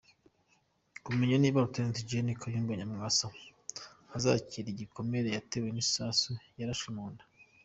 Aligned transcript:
Kumenya 1.05 1.35
niba 1.39 1.61
Lt 1.67 1.77
Gen 2.09 2.27
Kayumba 2.41 2.73
Nyamwasa 2.79 3.27
azakira 4.15 4.67
igikomere 4.71 5.27
yatewe 5.35 5.67
n’isasu 5.71 6.31
yarashwe 6.59 6.89
mu 6.97 7.05
nda, 7.11 7.23